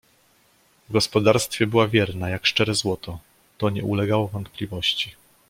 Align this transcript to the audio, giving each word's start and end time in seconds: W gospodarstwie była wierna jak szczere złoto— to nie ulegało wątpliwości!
W 0.89 0.91
gospodarstwie 0.91 1.67
była 1.67 1.87
wierna 1.87 2.29
jak 2.29 2.45
szczere 2.45 2.73
złoto— 2.75 3.19
to 3.57 3.69
nie 3.69 3.83
ulegało 3.83 4.27
wątpliwości! 4.27 5.15